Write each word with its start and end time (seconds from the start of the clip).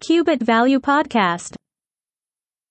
Qubit 0.00 0.40
Value 0.40 0.80
Podcast. 0.80 1.54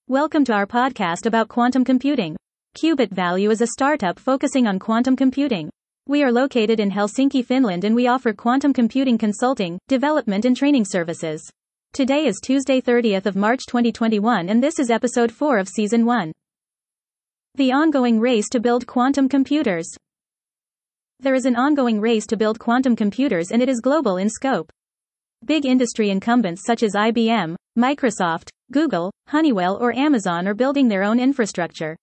Welcome 0.07 0.43
to 0.45 0.53
our 0.53 0.65
podcast 0.65 1.27
about 1.27 1.47
quantum 1.47 1.85
computing. 1.85 2.35
Qubit 2.75 3.11
Value 3.11 3.51
is 3.51 3.61
a 3.61 3.67
startup 3.67 4.17
focusing 4.17 4.65
on 4.65 4.79
quantum 4.79 5.15
computing. 5.15 5.69
We 6.07 6.23
are 6.23 6.31
located 6.31 6.79
in 6.79 6.89
Helsinki, 6.89 7.45
Finland, 7.45 7.83
and 7.83 7.93
we 7.93 8.07
offer 8.07 8.33
quantum 8.33 8.73
computing 8.73 9.19
consulting, 9.19 9.77
development, 9.87 10.45
and 10.45 10.57
training 10.57 10.85
services. 10.85 11.47
Today 11.93 12.25
is 12.25 12.39
Tuesday, 12.41 12.81
30th 12.81 13.27
of 13.27 13.35
March 13.35 13.67
2021, 13.67 14.49
and 14.49 14.63
this 14.63 14.79
is 14.79 14.89
episode 14.89 15.31
4 15.31 15.59
of 15.59 15.69
season 15.69 16.07
1. 16.07 16.31
The 17.53 17.71
ongoing 17.71 18.19
race 18.19 18.49
to 18.49 18.59
build 18.59 18.87
quantum 18.87 19.29
computers. 19.29 19.87
There 21.19 21.35
is 21.35 21.45
an 21.45 21.55
ongoing 21.55 22.01
race 22.01 22.25
to 22.25 22.37
build 22.37 22.57
quantum 22.57 22.95
computers, 22.95 23.51
and 23.51 23.61
it 23.61 23.69
is 23.69 23.81
global 23.81 24.17
in 24.17 24.31
scope. 24.31 24.71
Big 25.45 25.65
industry 25.65 26.09
incumbents 26.09 26.63
such 26.65 26.83
as 26.83 26.95
IBM, 26.95 27.55
Microsoft, 27.77 28.49
Google, 28.71 29.09
Honeywell, 29.29 29.77
or 29.81 29.95
Amazon 29.97 30.47
are 30.47 30.53
building 30.53 30.87
their 30.87 31.01
own 31.01 31.19
infrastructure. 31.19 31.95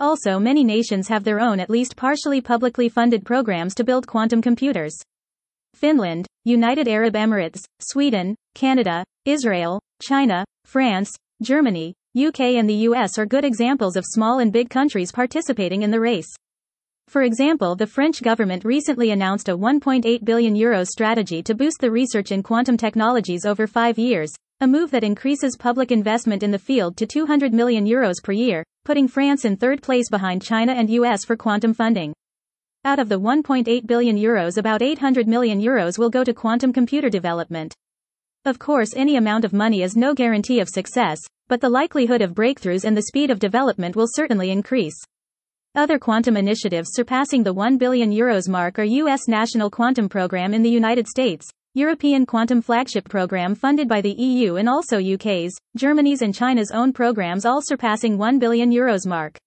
Also, 0.00 0.38
many 0.38 0.64
nations 0.64 1.06
have 1.06 1.22
their 1.22 1.38
own 1.38 1.60
at 1.60 1.70
least 1.70 1.96
partially 1.96 2.40
publicly 2.40 2.88
funded 2.88 3.24
programs 3.24 3.74
to 3.74 3.84
build 3.84 4.06
quantum 4.06 4.40
computers. 4.40 4.96
Finland, 5.74 6.26
United 6.44 6.88
Arab 6.88 7.14
Emirates, 7.14 7.62
Sweden, 7.80 8.34
Canada, 8.54 9.04
Israel, 9.26 9.78
China, 10.02 10.44
France, 10.64 11.14
Germany, 11.42 11.94
UK, 12.16 12.40
and 12.58 12.68
the 12.68 12.86
US 12.88 13.18
are 13.18 13.26
good 13.26 13.44
examples 13.44 13.96
of 13.96 14.04
small 14.06 14.38
and 14.38 14.52
big 14.52 14.70
countries 14.70 15.12
participating 15.12 15.82
in 15.82 15.90
the 15.90 16.00
race. 16.00 16.34
For 17.08 17.22
example, 17.22 17.76
the 17.76 17.86
French 17.86 18.22
government 18.22 18.64
recently 18.64 19.10
announced 19.10 19.48
a 19.48 19.56
1.8 19.56 20.24
billion 20.24 20.56
euro 20.56 20.84
strategy 20.84 21.42
to 21.42 21.54
boost 21.54 21.78
the 21.80 21.90
research 21.90 22.32
in 22.32 22.42
quantum 22.42 22.76
technologies 22.76 23.44
over 23.44 23.66
five 23.66 23.98
years, 23.98 24.32
a 24.60 24.66
move 24.66 24.90
that 24.92 25.04
increases 25.04 25.56
public 25.58 25.90
investment 25.90 26.42
in 26.42 26.50
the 26.50 26.58
field 26.58 26.96
to 26.96 27.06
200 27.06 27.52
million 27.52 27.84
euros 27.84 28.22
per 28.22 28.32
year, 28.32 28.64
putting 28.84 29.08
France 29.08 29.44
in 29.44 29.56
third 29.56 29.82
place 29.82 30.08
behind 30.08 30.40
China 30.42 30.72
and 30.72 30.88
US 30.90 31.24
for 31.24 31.36
quantum 31.36 31.74
funding. 31.74 32.14
Out 32.84 32.98
of 32.98 33.08
the 33.08 33.20
1.8 33.20 33.86
billion 33.86 34.16
euros, 34.16 34.56
about 34.56 34.82
800 34.82 35.28
million 35.28 35.60
euros 35.60 35.98
will 35.98 36.10
go 36.10 36.24
to 36.24 36.32
quantum 36.32 36.72
computer 36.72 37.10
development. 37.10 37.74
Of 38.44 38.58
course, 38.58 38.94
any 38.96 39.16
amount 39.16 39.44
of 39.44 39.52
money 39.52 39.82
is 39.82 39.96
no 39.96 40.14
guarantee 40.14 40.60
of 40.60 40.68
success, 40.68 41.20
but 41.46 41.60
the 41.60 41.68
likelihood 41.68 42.22
of 42.22 42.34
breakthroughs 42.34 42.84
and 42.84 42.96
the 42.96 43.02
speed 43.02 43.30
of 43.30 43.38
development 43.38 43.94
will 43.94 44.08
certainly 44.08 44.50
increase. 44.50 44.96
Other 45.74 45.98
quantum 45.98 46.36
initiatives 46.36 46.90
surpassing 46.92 47.42
the 47.42 47.54
1 47.54 47.78
billion 47.78 48.10
euros 48.10 48.46
mark 48.46 48.78
are 48.78 48.84
US 48.84 49.26
National 49.26 49.70
Quantum 49.70 50.06
Program 50.06 50.52
in 50.52 50.60
the 50.60 50.68
United 50.68 51.08
States, 51.08 51.48
European 51.72 52.26
Quantum 52.26 52.60
Flagship 52.60 53.08
Program 53.08 53.54
funded 53.54 53.88
by 53.88 54.02
the 54.02 54.12
EU 54.12 54.56
and 54.56 54.68
also 54.68 55.00
UK's, 55.00 55.54
Germany's 55.74 56.20
and 56.20 56.34
China's 56.34 56.70
own 56.72 56.92
programs 56.92 57.46
all 57.46 57.62
surpassing 57.62 58.18
1 58.18 58.38
billion 58.38 58.70
euros 58.70 59.06
mark. 59.06 59.38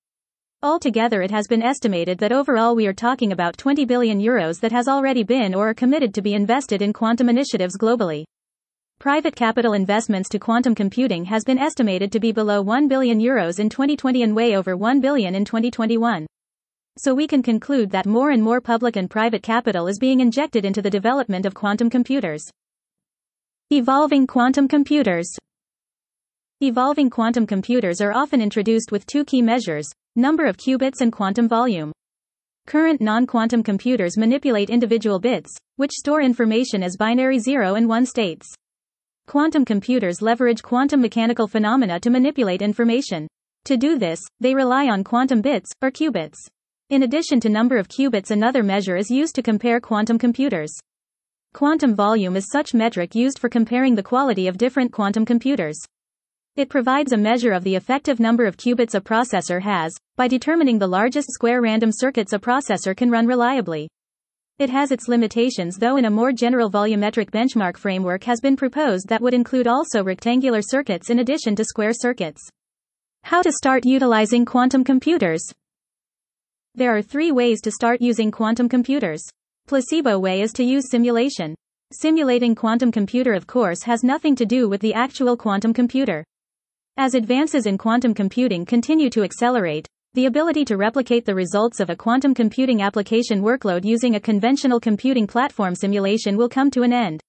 Altogether 0.64 1.22
it 1.22 1.30
has 1.30 1.46
been 1.46 1.62
estimated 1.62 2.18
that 2.18 2.32
overall 2.32 2.76
we 2.76 2.88
are 2.88 2.94
talking 2.94 3.32
about 3.32 3.56
20 3.56 3.86
billion 3.86 4.20
euros 4.20 4.60
that 4.62 4.72
has 4.72 4.88
already 4.88 5.22
been 5.22 5.54
or 5.54 5.70
are 5.70 5.76
committed 5.76 6.12
to 6.16 6.24
be 6.24 6.34
invested 6.34 6.82
in 6.82 6.92
quantum 6.92 7.30
initiatives 7.30 7.78
globally. 7.78 8.24
Private 9.00 9.36
capital 9.36 9.74
investments 9.74 10.30
to 10.30 10.40
quantum 10.40 10.74
computing 10.74 11.26
has 11.26 11.44
been 11.44 11.60
estimated 11.60 12.12
to 12.12 12.20
be 12.20 12.32
below 12.32 12.62
1 12.62 12.88
billion 12.88 13.20
euros 13.20 13.60
in 13.60 13.70
2020 13.70 14.24
and 14.24 14.36
way 14.36 14.56
over 14.56 14.76
1 14.76 15.00
billion 15.00 15.36
in 15.36 15.46
2021. 15.46 16.26
So 16.98 17.14
we 17.14 17.28
can 17.28 17.44
conclude 17.44 17.92
that 17.92 18.06
more 18.06 18.32
and 18.32 18.42
more 18.42 18.62
public 18.62 18.96
and 18.96 19.10
private 19.10 19.44
capital 19.44 19.88
is 19.88 20.00
being 20.00 20.22
injected 20.22 20.66
into 20.66 20.82
the 20.82 20.90
development 20.90 21.46
of 21.46 21.54
quantum 21.54 21.90
computers. 21.90 22.50
Evolving 23.70 24.26
quantum 24.26 24.68
computers. 24.68 25.30
Evolving 26.62 27.10
quantum 27.10 27.46
computers 27.46 28.00
are 28.00 28.14
often 28.14 28.42
introduced 28.42 28.92
with 28.92 29.06
two 29.06 29.26
key 29.26 29.42
measures, 29.42 29.88
number 30.16 30.46
of 30.46 30.58
qubits 30.58 31.02
and 31.02 31.12
quantum 31.12 31.50
volume. 31.50 31.92
Current 32.66 33.02
non-quantum 33.02 33.62
computers 33.62 34.18
manipulate 34.18 34.70
individual 34.70 35.20
bits, 35.20 35.56
which 35.76 35.92
store 35.92 36.22
information 36.22 36.82
as 36.82 36.96
binary 36.98 37.40
0 37.40 37.76
and 37.76 37.90
1 37.90 38.06
states. 38.06 38.56
Quantum 39.28 39.66
computers 39.66 40.22
leverage 40.22 40.62
quantum 40.62 41.02
mechanical 41.02 41.48
phenomena 41.48 42.00
to 42.00 42.12
manipulate 42.12 42.62
information. 42.62 43.28
To 43.66 43.76
do 43.76 43.98
this, 43.98 44.22
they 44.40 44.54
rely 44.54 44.88
on 44.88 45.04
quantum 45.04 45.42
bits, 45.42 45.72
or 45.82 45.90
qubits. 45.90 46.36
In 46.92 47.02
addition 47.02 47.40
to 47.40 47.50
number 47.50 47.78
of 47.78 47.88
qubits 47.88 48.30
another 48.30 48.62
measure 48.62 48.96
is 48.96 49.10
used 49.10 49.34
to 49.36 49.42
compare 49.42 49.80
quantum 49.80 50.20
computers. 50.20 50.72
Quantum 51.56 51.96
volume 51.96 52.36
is 52.36 52.52
such 52.52 52.76
metric 52.76 53.16
used 53.16 53.40
for 53.40 53.50
comparing 53.50 53.96
the 53.96 54.04
quality 54.04 54.48
of 54.48 54.60
different 54.60 54.92
quantum 54.92 55.26
computers. 55.26 55.80
It 56.56 56.70
provides 56.70 57.12
a 57.12 57.18
measure 57.18 57.52
of 57.52 57.64
the 57.64 57.76
effective 57.76 58.20
number 58.20 58.46
of 58.46 58.58
qubits 58.58 58.94
a 58.94 59.02
processor 59.02 59.62
has, 59.64 59.96
by 60.16 60.28
determining 60.28 60.78
the 60.78 60.88
largest 60.88 61.32
square 61.32 61.62
random 61.62 61.90
circuits 61.92 62.34
a 62.34 62.40
processor 62.40 62.96
can 62.96 63.10
run 63.10 63.26
reliably. 63.26 63.90
It 64.58 64.70
has 64.70 64.90
its 64.92 65.10
limitations 65.10 65.78
though 65.78 65.98
in 65.98 66.06
a 66.06 66.10
more 66.10 66.32
general 66.32 66.72
volumetric 66.72 67.30
benchmark 67.30 67.76
framework 67.76 68.24
has 68.24 68.40
been 68.40 68.56
proposed 68.56 69.10
that 69.10 69.22
would 69.22 69.34
include 69.34 69.68
also 69.68 70.02
rectangular 70.02 70.62
circuits 70.62 71.10
in 71.10 71.20
addition 71.20 71.58
to 71.58 71.66
square 71.66 71.92
circuits. 71.92 72.42
How 73.24 73.42
to 73.42 73.52
start 73.52 73.86
utilizing 73.86 74.46
quantum 74.46 74.86
computers? 74.86 75.44
There 76.74 76.96
are 76.96 77.02
three 77.02 77.34
ways 77.34 77.60
to 77.64 77.72
start 77.72 78.02
using 78.02 78.32
quantum 78.32 78.70
computers. 78.70 79.22
Placebo 79.68 80.18
way 80.20 80.40
is 80.40 80.54
to 80.54 80.64
use 80.64 80.90
simulation. 80.90 81.54
Simulating 81.92 82.56
quantum 82.56 82.94
computer 82.94 83.34
of 83.34 83.48
course 83.48 83.84
has 83.84 84.06
nothing 84.06 84.38
to 84.38 84.46
do 84.46 84.70
with 84.70 84.80
the 84.80 84.94
actual 84.94 85.36
quantum 85.36 85.74
computer. 85.74 86.24
As 86.96 87.14
advances 87.14 87.66
in 87.66 87.78
quantum 87.78 88.14
computing 88.14 88.66
continue 88.66 89.10
to 89.10 89.24
accelerate, 89.24 89.86
the 90.16 90.28
ability 90.28 90.64
to 90.64 90.78
replicate 90.78 91.26
the 91.26 91.36
results 91.36 91.82
of 91.82 91.90
a 91.90 91.96
quantum 91.96 92.34
computing 92.34 92.82
application 92.82 93.42
workload 93.42 93.84
using 93.84 94.16
a 94.16 94.20
conventional 94.20 94.80
computing 94.80 95.28
platform 95.28 95.76
simulation 95.76 96.38
will 96.38 96.48
come 96.48 96.72
to 96.72 96.84
an 96.84 96.94
end. 96.94 97.20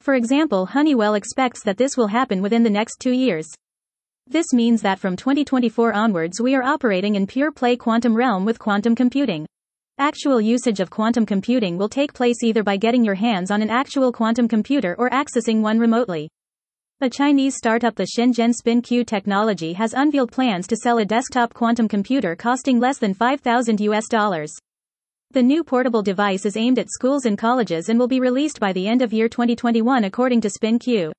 For 0.00 0.14
example, 0.14 0.66
Honeywell 0.66 1.14
expects 1.14 1.64
that 1.64 1.78
this 1.78 1.96
will 1.96 2.06
happen 2.06 2.40
within 2.40 2.62
the 2.62 2.70
next 2.70 3.00
two 3.00 3.10
years. 3.10 3.48
This 4.28 4.52
means 4.52 4.82
that 4.82 5.00
from 5.00 5.16
2024 5.16 5.92
onwards 5.92 6.40
we 6.40 6.54
are 6.54 6.62
operating 6.62 7.16
in 7.16 7.26
pure 7.26 7.50
play 7.50 7.76
quantum 7.76 8.14
realm 8.14 8.44
with 8.44 8.60
quantum 8.60 8.94
computing. 8.94 9.44
Actual 9.98 10.40
usage 10.40 10.78
of 10.78 10.90
quantum 10.90 11.26
computing 11.26 11.76
will 11.76 11.88
take 11.88 12.14
place 12.14 12.44
either 12.44 12.62
by 12.62 12.76
getting 12.76 13.04
your 13.04 13.16
hands 13.16 13.50
on 13.50 13.62
an 13.62 13.70
actual 13.70 14.12
quantum 14.12 14.46
computer 14.46 14.94
or 14.96 15.10
accessing 15.10 15.60
one 15.60 15.80
remotely. 15.80 16.28
A 17.02 17.10
Chinese 17.10 17.56
startup 17.56 17.96
the 17.96 18.06
Shenzhen 18.06 18.54
SpinQ 18.54 19.04
Technology 19.08 19.72
has 19.72 19.92
unveiled 19.92 20.30
plans 20.30 20.68
to 20.68 20.76
sell 20.76 20.98
a 20.98 21.04
desktop 21.04 21.52
quantum 21.52 21.88
computer 21.88 22.36
costing 22.36 22.78
less 22.78 22.98
than 22.98 23.12
5000 23.12 23.80
US 23.80 24.06
dollars. 24.06 24.54
The 25.32 25.42
new 25.42 25.64
portable 25.64 26.02
device 26.02 26.46
is 26.46 26.56
aimed 26.56 26.78
at 26.78 26.92
schools 26.92 27.26
and 27.26 27.36
colleges 27.36 27.88
and 27.88 27.98
will 27.98 28.06
be 28.06 28.20
released 28.20 28.60
by 28.60 28.72
the 28.72 28.86
end 28.86 29.02
of 29.02 29.12
year 29.12 29.28
2021 29.28 30.04
according 30.04 30.42
to 30.42 30.48
SpinQ. 30.48 31.10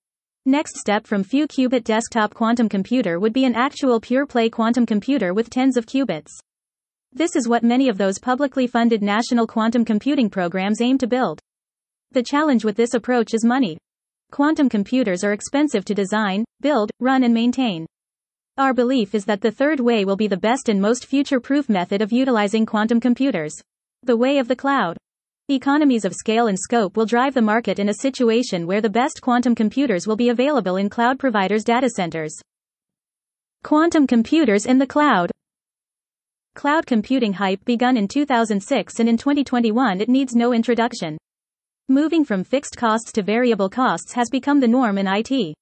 Next 0.45 0.77
step 0.77 1.05
from 1.05 1.21
few 1.21 1.47
qubit 1.49 1.83
desktop 1.83 2.33
quantum 2.33 2.69
computer 2.69 3.19
would 3.19 3.33
be 3.33 3.43
an 3.43 3.53
actual 3.53 3.99
pure 3.99 4.25
play 4.25 4.49
quantum 4.49 4.85
computer 4.85 5.33
with 5.33 5.49
tens 5.49 5.75
of 5.75 5.85
qubits. 5.85 6.31
This 7.11 7.35
is 7.35 7.49
what 7.49 7.61
many 7.61 7.89
of 7.89 7.97
those 7.97 8.19
publicly 8.19 8.67
funded 8.67 9.03
national 9.03 9.47
quantum 9.47 9.83
computing 9.83 10.29
programs 10.29 10.79
aim 10.79 10.97
to 10.99 11.07
build. 11.07 11.41
The 12.13 12.23
challenge 12.23 12.63
with 12.63 12.77
this 12.77 12.93
approach 12.93 13.33
is 13.33 13.43
money. 13.43 13.77
Quantum 14.33 14.67
computers 14.67 15.23
are 15.23 15.31
expensive 15.31 15.85
to 15.85 15.93
design, 15.93 16.43
build, 16.59 16.89
run, 16.99 17.23
and 17.23 17.35
maintain. 17.35 17.85
Our 18.57 18.73
belief 18.73 19.13
is 19.13 19.25
that 19.25 19.41
the 19.41 19.51
third 19.51 19.79
way 19.79 20.05
will 20.05 20.15
be 20.15 20.25
the 20.25 20.35
best 20.35 20.69
and 20.69 20.81
most 20.81 21.05
future 21.05 21.39
proof 21.39 21.69
method 21.69 22.01
of 22.01 22.11
utilizing 22.11 22.65
quantum 22.65 22.99
computers. 22.99 23.53
The 24.01 24.17
way 24.17 24.39
of 24.39 24.47
the 24.47 24.55
cloud. 24.55 24.97
Economies 25.49 26.03
of 26.03 26.15
scale 26.15 26.47
and 26.47 26.57
scope 26.57 26.97
will 26.97 27.05
drive 27.05 27.35
the 27.35 27.43
market 27.43 27.77
in 27.77 27.89
a 27.89 27.93
situation 28.01 28.65
where 28.65 28.81
the 28.81 28.89
best 28.89 29.21
quantum 29.21 29.53
computers 29.53 30.07
will 30.07 30.15
be 30.15 30.29
available 30.29 30.77
in 30.77 30.89
cloud 30.89 31.19
providers' 31.19 31.63
data 31.63 31.91
centers. 31.91 32.35
Quantum 33.61 34.07
computers 34.07 34.65
in 34.65 34.79
the 34.79 34.87
cloud. 34.87 35.29
Cloud 36.55 36.87
computing 36.87 37.33
hype 37.33 37.63
begun 37.65 37.97
in 37.97 38.07
2006 38.07 38.99
and 38.99 39.07
in 39.07 39.15
2021 39.15 40.01
it 40.01 40.09
needs 40.09 40.33
no 40.33 40.53
introduction. 40.53 41.19
Moving 41.89 42.23
from 42.23 42.45
fixed 42.45 42.77
costs 42.77 43.11
to 43.11 43.21
variable 43.21 43.67
costs 43.67 44.13
has 44.13 44.29
become 44.29 44.61
the 44.61 44.67
norm 44.69 44.97
in 44.97 45.05
IT. 45.05 45.53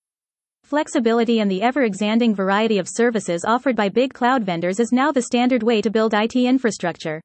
Flexibility 0.64 1.40
and 1.40 1.50
the 1.50 1.64
ever 1.64 1.82
expanding 1.82 2.36
variety 2.36 2.78
of 2.78 2.88
services 2.88 3.44
offered 3.44 3.76
by 3.76 3.90
big 3.90 4.14
cloud 4.14 4.44
vendors 4.44 4.80
is 4.80 4.92
now 4.92 5.12
the 5.12 5.24
standard 5.24 5.64
way 5.64 5.82
to 5.82 5.90
build 5.90 6.14
IT 6.14 6.36
infrastructure. 6.36 7.20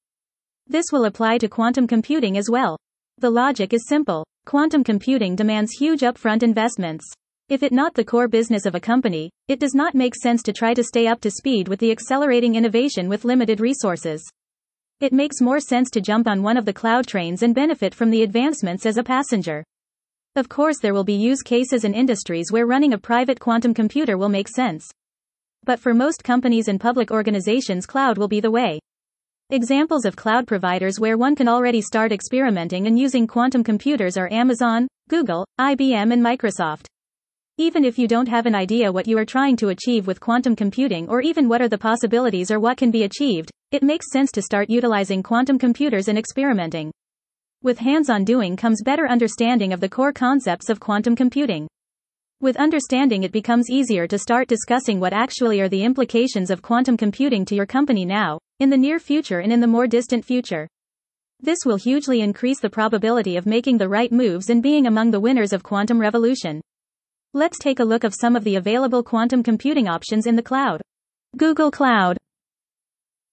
This 0.66 0.86
will 0.90 1.04
apply 1.04 1.36
to 1.38 1.48
quantum 1.48 1.86
computing 1.86 2.38
as 2.38 2.48
well. 2.50 2.78
The 3.18 3.28
logic 3.28 3.74
is 3.74 3.86
simple. 3.86 4.24
Quantum 4.46 4.82
computing 4.82 5.36
demands 5.36 5.72
huge 5.72 6.00
upfront 6.00 6.42
investments. 6.42 7.04
If 7.50 7.62
it 7.62 7.72
not 7.72 7.92
the 7.92 8.04
core 8.04 8.28
business 8.28 8.64
of 8.64 8.74
a 8.74 8.80
company, 8.80 9.28
it 9.46 9.60
does 9.60 9.74
not 9.74 9.94
make 9.94 10.14
sense 10.14 10.42
to 10.44 10.54
try 10.54 10.72
to 10.72 10.82
stay 10.82 11.06
up 11.06 11.20
to 11.20 11.30
speed 11.30 11.68
with 11.68 11.80
the 11.80 11.92
accelerating 11.92 12.54
innovation 12.54 13.10
with 13.10 13.26
limited 13.26 13.60
resources. 13.60 14.26
It 14.98 15.12
makes 15.12 15.42
more 15.42 15.60
sense 15.60 15.90
to 15.90 16.00
jump 16.00 16.26
on 16.26 16.42
one 16.42 16.56
of 16.56 16.64
the 16.64 16.72
cloud 16.72 17.06
trains 17.06 17.42
and 17.42 17.54
benefit 17.54 17.94
from 17.94 18.10
the 18.10 18.22
advancements 18.22 18.86
as 18.86 18.96
a 18.96 19.02
passenger. 19.02 19.62
Of 20.36 20.48
course, 20.48 20.78
there 20.80 20.94
will 20.94 21.04
be 21.04 21.12
use 21.12 21.42
cases 21.42 21.84
and 21.84 21.94
industries 21.94 22.50
where 22.50 22.66
running 22.66 22.94
a 22.94 22.98
private 22.98 23.38
quantum 23.38 23.74
computer 23.74 24.16
will 24.16 24.30
make 24.30 24.48
sense. 24.48 24.90
But 25.64 25.80
for 25.80 25.92
most 25.92 26.24
companies 26.24 26.68
and 26.68 26.80
public 26.80 27.10
organizations, 27.10 27.84
cloud 27.84 28.16
will 28.16 28.28
be 28.28 28.40
the 28.40 28.50
way. 28.50 28.78
Examples 29.50 30.06
of 30.06 30.16
cloud 30.16 30.46
providers 30.46 30.98
where 30.98 31.18
one 31.18 31.36
can 31.36 31.46
already 31.46 31.82
start 31.82 32.10
experimenting 32.10 32.86
and 32.86 32.98
using 32.98 33.26
quantum 33.26 33.62
computers 33.62 34.16
are 34.16 34.32
Amazon, 34.32 34.88
Google, 35.10 35.44
IBM, 35.60 36.10
and 36.10 36.24
Microsoft. 36.24 36.86
Even 37.58 37.86
if 37.86 37.98
you 37.98 38.06
don't 38.06 38.28
have 38.28 38.44
an 38.44 38.54
idea 38.54 38.92
what 38.92 39.08
you 39.08 39.16
are 39.16 39.24
trying 39.24 39.56
to 39.56 39.70
achieve 39.70 40.06
with 40.06 40.20
quantum 40.20 40.54
computing 40.54 41.08
or 41.08 41.22
even 41.22 41.48
what 41.48 41.62
are 41.62 41.70
the 41.70 41.78
possibilities 41.78 42.50
or 42.50 42.60
what 42.60 42.76
can 42.76 42.90
be 42.90 43.04
achieved, 43.04 43.50
it 43.70 43.82
makes 43.82 44.12
sense 44.12 44.30
to 44.32 44.42
start 44.42 44.68
utilizing 44.68 45.22
quantum 45.22 45.58
computers 45.58 46.08
and 46.08 46.18
experimenting. 46.18 46.92
With 47.62 47.78
hands 47.78 48.10
on 48.10 48.24
doing 48.24 48.56
comes 48.56 48.82
better 48.82 49.08
understanding 49.08 49.72
of 49.72 49.80
the 49.80 49.88
core 49.88 50.12
concepts 50.12 50.68
of 50.68 50.80
quantum 50.80 51.16
computing. 51.16 51.66
With 52.42 52.58
understanding, 52.58 53.22
it 53.22 53.32
becomes 53.32 53.70
easier 53.70 54.06
to 54.06 54.18
start 54.18 54.48
discussing 54.48 55.00
what 55.00 55.14
actually 55.14 55.58
are 55.62 55.70
the 55.70 55.82
implications 55.82 56.50
of 56.50 56.60
quantum 56.60 56.98
computing 56.98 57.46
to 57.46 57.54
your 57.54 57.64
company 57.64 58.04
now, 58.04 58.38
in 58.60 58.68
the 58.68 58.76
near 58.76 58.98
future 58.98 59.38
and 59.38 59.50
in 59.50 59.62
the 59.62 59.66
more 59.66 59.86
distant 59.86 60.26
future. 60.26 60.68
This 61.40 61.60
will 61.64 61.76
hugely 61.76 62.20
increase 62.20 62.60
the 62.60 62.68
probability 62.68 63.38
of 63.38 63.46
making 63.46 63.78
the 63.78 63.88
right 63.88 64.12
moves 64.12 64.50
and 64.50 64.62
being 64.62 64.86
among 64.86 65.10
the 65.10 65.20
winners 65.20 65.54
of 65.54 65.62
quantum 65.62 65.98
revolution. 65.98 66.60
Let's 67.36 67.58
take 67.58 67.80
a 67.80 67.84
look 67.84 68.02
of 68.02 68.14
some 68.14 68.34
of 68.34 68.44
the 68.44 68.56
available 68.56 69.02
quantum 69.02 69.42
computing 69.42 69.88
options 69.88 70.24
in 70.26 70.36
the 70.36 70.42
cloud. 70.42 70.80
Google 71.36 71.70
Cloud. 71.70 72.16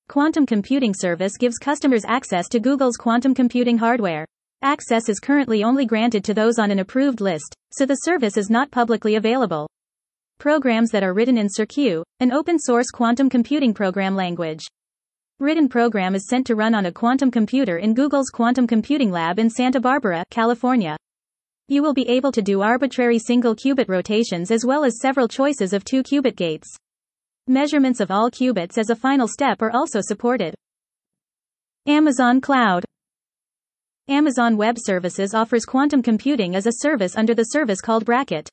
Quantum 0.10 0.46
computing 0.46 0.94
service 0.94 1.38
gives 1.38 1.58
customers 1.58 2.04
access 2.06 2.50
to 2.50 2.60
Google's 2.60 2.98
quantum 2.98 3.34
computing 3.34 3.78
hardware. 3.78 4.26
Access 4.62 5.08
is 5.08 5.22
currently 5.22 5.64
only 5.64 5.86
granted 5.86 6.26
to 6.26 6.34
those 6.34 6.60
on 6.60 6.70
an 6.70 6.80
approved 6.80 7.22
list, 7.22 7.56
so 7.72 7.86
the 7.86 7.96
service 7.96 8.36
is 8.36 8.50
not 8.50 8.72
publicly 8.72 9.16
available. 9.16 9.70
Programs 10.38 10.92
that 10.92 11.04
are 11.04 11.14
written 11.14 11.38
in 11.38 11.48
Cirq, 11.48 12.04
an 12.20 12.34
open 12.34 12.60
source 12.60 12.92
quantum 12.92 13.30
computing 13.30 13.74
program 13.74 14.18
language. 14.18 14.66
Written 15.40 15.70
program 15.70 16.14
is 16.14 16.28
sent 16.28 16.46
to 16.48 16.56
run 16.56 16.76
on 16.76 16.88
a 16.88 16.92
quantum 16.92 17.32
computer 17.32 17.78
in 17.78 17.94
Google's 17.94 18.32
quantum 18.32 18.68
computing 18.68 19.12
lab 19.12 19.40
in 19.40 19.50
Santa 19.50 19.80
Barbara, 19.80 20.26
California. 20.30 20.98
You 21.70 21.82
will 21.82 21.94
be 21.94 22.08
able 22.10 22.32
to 22.34 22.42
do 22.42 22.62
arbitrary 22.62 23.20
single 23.20 23.56
qubit 23.56 23.88
rotations 23.88 24.52
as 24.52 24.66
well 24.66 24.84
as 24.84 25.00
several 25.00 25.28
choices 25.28 25.72
of 25.72 25.86
two 25.86 26.04
qubit 26.04 26.36
gates. 26.36 26.68
Measurements 27.48 28.00
of 28.00 28.12
all 28.12 28.30
qubits 28.30 28.78
as 28.78 28.90
a 28.90 28.96
final 28.96 29.28
step 29.28 29.62
are 29.62 29.72
also 29.72 30.02
supported. 30.02 30.56
Amazon 31.86 32.42
Cloud 32.42 32.84
Amazon 34.10 34.58
Web 34.58 34.76
Services 34.78 35.34
offers 35.34 35.64
quantum 35.64 36.04
computing 36.04 36.56
as 36.56 36.68
a 36.68 36.80
service 36.82 37.16
under 37.16 37.34
the 37.34 37.44
service 37.44 37.80
called 37.80 38.06
Braket. 38.06 38.50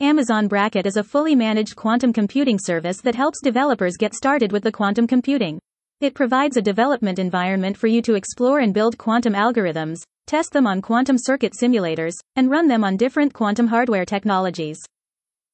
Amazon 0.00 0.48
Braket 0.48 0.86
is 0.86 0.96
a 0.96 1.04
fully 1.04 1.36
managed 1.36 1.76
quantum 1.76 2.12
computing 2.12 2.58
service 2.58 3.00
that 3.02 3.14
helps 3.14 3.40
developers 3.40 3.96
get 3.96 4.14
started 4.14 4.50
with 4.50 4.64
the 4.64 4.72
quantum 4.72 5.06
computing. 5.06 5.60
It 6.00 6.14
provides 6.14 6.56
a 6.56 6.62
development 6.62 7.20
environment 7.20 7.76
for 7.76 7.86
you 7.86 8.02
to 8.02 8.14
explore 8.14 8.58
and 8.58 8.74
build 8.74 8.98
quantum 8.98 9.34
algorithms, 9.34 10.02
test 10.26 10.52
them 10.52 10.66
on 10.66 10.82
quantum 10.82 11.16
circuit 11.18 11.52
simulators, 11.52 12.14
and 12.36 12.50
run 12.50 12.68
them 12.68 12.84
on 12.84 12.96
different 12.96 13.32
quantum 13.32 13.66
hardware 13.66 14.04
technologies. 14.04 14.78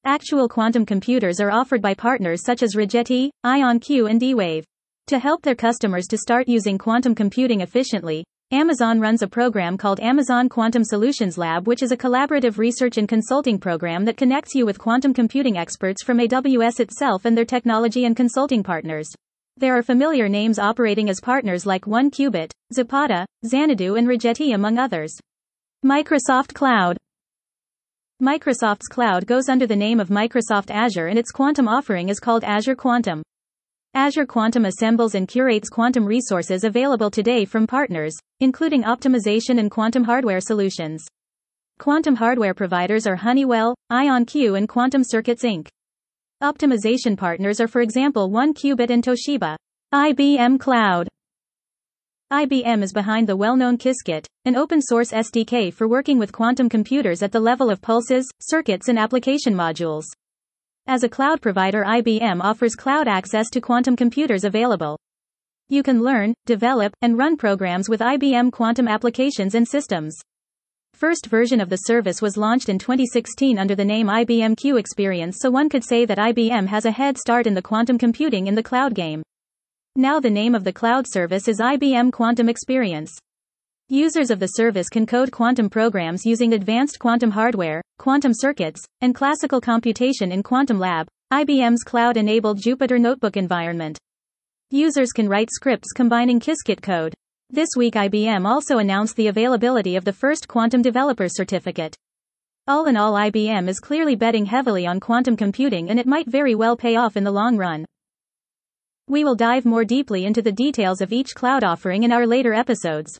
Actual 0.05 0.47
quantum 0.47 0.85
computers 0.85 1.39
are 1.39 1.51
offered 1.51 1.81
by 1.81 1.93
partners 1.93 2.43
such 2.43 2.63
as 2.63 2.75
Rigetti, 2.75 3.29
IonQ, 3.45 4.09
and 4.09 4.19
D-Wave. 4.19 4.63
To 5.07 5.19
help 5.19 5.41
their 5.41 5.55
customers 5.55 6.07
to 6.07 6.17
start 6.17 6.47
using 6.47 6.77
quantum 6.77 7.15
computing 7.15 7.61
efficiently, 7.61 8.23
Amazon 8.51 8.99
runs 8.99 9.21
a 9.21 9.27
program 9.27 9.77
called 9.77 9.99
Amazon 9.99 10.49
Quantum 10.49 10.83
Solutions 10.83 11.37
Lab, 11.37 11.67
which 11.67 11.83
is 11.83 11.91
a 11.91 11.97
collaborative 11.97 12.57
research 12.57 12.97
and 12.97 13.07
consulting 13.07 13.59
program 13.59 14.05
that 14.05 14.17
connects 14.17 14.55
you 14.55 14.65
with 14.65 14.79
quantum 14.79 15.13
computing 15.13 15.57
experts 15.57 16.03
from 16.03 16.17
AWS 16.17 16.79
itself 16.79 17.25
and 17.25 17.37
their 17.37 17.45
technology 17.45 18.05
and 18.05 18.15
consulting 18.15 18.63
partners. 18.63 19.07
There 19.59 19.77
are 19.77 19.83
familiar 19.83 20.29
names 20.29 20.57
operating 20.57 21.09
as 21.09 21.19
partners 21.19 21.65
like 21.65 21.83
1QBit, 21.83 22.49
Zapata, 22.73 23.25
Xanadu, 23.45 23.97
and 23.97 24.07
Rigetti, 24.07 24.55
among 24.55 24.77
others. 24.77 25.19
Microsoft 25.85 26.53
Cloud. 26.53 26.95
Microsoft's 28.23 28.87
cloud 28.87 29.27
goes 29.27 29.49
under 29.49 29.67
the 29.67 29.75
name 29.75 29.99
of 29.99 30.07
Microsoft 30.07 30.71
Azure 30.71 31.07
and 31.07 31.19
its 31.19 31.31
quantum 31.31 31.67
offering 31.67 32.07
is 32.07 32.21
called 32.21 32.45
Azure 32.45 32.73
Quantum. 32.73 33.21
Azure 33.93 34.25
Quantum 34.25 34.63
assembles 34.63 35.13
and 35.13 35.27
curates 35.27 35.67
quantum 35.67 36.05
resources 36.05 36.63
available 36.63 37.11
today 37.11 37.43
from 37.43 37.67
partners, 37.67 38.15
including 38.39 38.83
optimization 38.83 39.59
and 39.59 39.69
quantum 39.69 40.05
hardware 40.05 40.39
solutions. 40.39 41.05
Quantum 41.79 42.15
hardware 42.15 42.53
providers 42.53 43.05
are 43.05 43.17
Honeywell, 43.17 43.75
IonQ, 43.91 44.57
and 44.57 44.69
Quantum 44.69 45.03
Circuits 45.03 45.43
Inc. 45.43 45.67
Optimization 46.41 47.17
partners 47.17 47.59
are 47.59 47.67
for 47.67 47.81
example 47.81 48.29
1QBit 48.29 48.89
and 48.89 49.03
Toshiba. 49.03 49.57
IBM 49.93 50.57
Cloud. 50.57 51.09
IBM 52.31 52.81
is 52.81 52.93
behind 52.93 53.27
the 53.27 53.35
well-known 53.35 53.77
Qiskit, 53.77 54.25
an 54.45 54.55
open-source 54.55 55.11
SDK 55.11 55.73
for 55.73 55.89
working 55.89 56.17
with 56.17 56.31
quantum 56.31 56.69
computers 56.69 57.21
at 57.21 57.33
the 57.33 57.41
level 57.41 57.69
of 57.69 57.81
pulses, 57.81 58.25
circuits 58.39 58.87
and 58.87 58.97
application 58.97 59.53
modules. 59.53 60.05
As 60.87 61.03
a 61.03 61.09
cloud 61.09 61.41
provider 61.41 61.83
IBM 61.83 62.39
offers 62.41 62.73
cloud 62.73 63.09
access 63.09 63.49
to 63.49 63.59
quantum 63.59 63.97
computers 63.97 64.45
available. 64.45 64.97
You 65.67 65.83
can 65.83 66.01
learn, 66.01 66.33
develop, 66.45 66.93
and 67.01 67.17
run 67.17 67.35
programs 67.35 67.89
with 67.89 67.99
IBM 67.99 68.53
quantum 68.53 68.87
applications 68.87 69.55
and 69.55 69.67
systems. 69.67 70.17
First 70.99 71.27
version 71.27 71.61
of 71.61 71.69
the 71.69 71.77
service 71.77 72.21
was 72.21 72.35
launched 72.35 72.67
in 72.67 72.77
2016 72.77 73.57
under 73.57 73.73
the 73.73 73.85
name 73.85 74.07
IBM 74.07 74.57
Q 74.57 74.75
Experience 74.75 75.37
so 75.39 75.49
one 75.49 75.69
could 75.69 75.85
say 75.85 76.03
that 76.03 76.17
IBM 76.17 76.67
has 76.67 76.83
a 76.83 76.91
head 76.91 77.17
start 77.17 77.47
in 77.47 77.53
the 77.53 77.61
quantum 77.61 77.97
computing 77.97 78.47
in 78.47 78.55
the 78.55 78.61
cloud 78.61 78.95
game. 78.95 79.23
Now 79.95 80.19
the 80.19 80.29
name 80.29 80.53
of 80.53 80.65
the 80.65 80.73
cloud 80.73 81.05
service 81.07 81.47
is 81.47 81.61
IBM 81.61 82.11
Quantum 82.11 82.49
Experience. 82.49 83.17
Users 83.87 84.29
of 84.29 84.41
the 84.41 84.47
service 84.47 84.89
can 84.89 85.05
code 85.05 85.31
quantum 85.31 85.69
programs 85.69 86.25
using 86.25 86.51
advanced 86.51 86.99
quantum 86.99 87.31
hardware, 87.31 87.81
quantum 87.97 88.33
circuits, 88.35 88.83
and 88.99 89.15
classical 89.15 89.61
computation 89.61 90.33
in 90.33 90.43
Quantum 90.43 90.79
Lab, 90.79 91.07
IBM's 91.31 91.83
cloud-enabled 91.83 92.59
Jupyter 92.59 92.99
Notebook 92.99 93.37
environment. 93.37 93.97
Users 94.69 95.13
can 95.13 95.29
write 95.29 95.49
scripts 95.49 95.93
combining 95.95 96.41
Qiskit 96.41 96.81
code, 96.81 97.13
this 97.51 97.75
week 97.75 97.95
IBM 97.95 98.45
also 98.45 98.77
announced 98.77 99.15
the 99.15 99.27
availability 99.27 99.95
of 99.95 100.05
the 100.05 100.13
first 100.13 100.47
Quantum 100.47 100.81
Developer 100.81 101.27
Certificate. 101.27 101.93
All 102.67 102.85
in 102.85 102.95
all 102.95 103.13
IBM 103.13 103.67
is 103.67 103.79
clearly 103.79 104.15
betting 104.15 104.45
heavily 104.45 104.87
on 104.87 104.99
quantum 104.99 105.35
computing 105.35 105.89
and 105.89 105.99
it 105.99 106.07
might 106.07 106.27
very 106.27 106.55
well 106.55 106.77
pay 106.77 106.95
off 106.95 107.17
in 107.17 107.23
the 107.23 107.31
long 107.31 107.57
run. 107.57 107.85
We 109.07 109.23
will 109.23 109.35
dive 109.35 109.65
more 109.65 109.83
deeply 109.83 110.25
into 110.25 110.41
the 110.41 110.51
details 110.51 111.01
of 111.01 111.11
each 111.11 111.35
cloud 111.35 111.63
offering 111.63 112.03
in 112.03 112.11
our 112.11 112.25
later 112.25 112.53
episodes. 112.53 113.19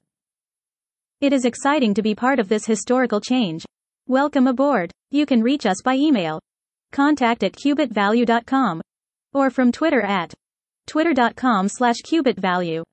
It 1.20 1.34
is 1.34 1.44
exciting 1.44 1.94
to 1.96 2.01
be 2.01 2.15
part 2.15 2.39
of 2.39 2.48
this 2.48 2.65
historical 2.65 3.20
change. 3.20 3.65
Welcome 4.08 4.48
aboard. 4.48 4.92
You 5.12 5.25
can 5.25 5.42
reach 5.42 5.65
us 5.65 5.82
by 5.84 5.96
email. 5.96 6.39
Contact 6.92 7.44
at 7.44 7.54
qubitvalue.com. 7.54 8.82
Or 9.34 9.50
from 9.50 9.72
Twitter 9.72 10.01
at 10.01 10.34
twitter.com 10.88 11.68
slash 11.68 11.98
qubitvalue. 12.10 12.84